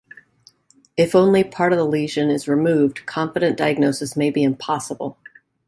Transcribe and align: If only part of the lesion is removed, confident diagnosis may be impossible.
If 0.97 1.13
only 1.13 1.43
part 1.43 1.71
of 1.73 1.77
the 1.77 1.85
lesion 1.85 2.31
is 2.31 2.47
removed, 2.47 3.05
confident 3.05 3.55
diagnosis 3.55 4.17
may 4.17 4.31
be 4.31 4.41
impossible. 4.41 5.19